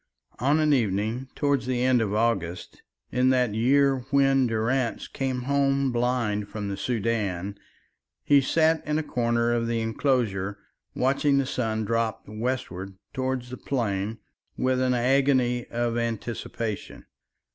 On 0.39 0.59
an 0.59 0.73
evening 0.73 1.27
towards 1.35 1.67
the 1.67 1.83
end 1.83 2.01
of 2.01 2.11
August, 2.11 2.81
in 3.11 3.29
that 3.29 3.53
year 3.53 3.99
when 4.09 4.47
Durrance 4.47 5.07
came 5.07 5.43
home 5.43 5.91
blind 5.91 6.47
from 6.49 6.69
the 6.69 6.75
Soudan, 6.75 7.55
he 8.23 8.41
sat 8.41 8.83
in 8.87 8.97
a 8.97 9.03
corner 9.03 9.53
of 9.53 9.67
the 9.67 9.79
enclosure 9.79 10.57
watching 10.95 11.37
the 11.37 11.45
sun 11.45 11.85
drop 11.85 12.23
westwards 12.27 12.93
towards 13.13 13.51
the 13.51 13.57
plain 13.57 14.17
with 14.57 14.81
an 14.81 14.95
agony 14.95 15.67
of 15.67 15.99
anticipation. 15.99 17.05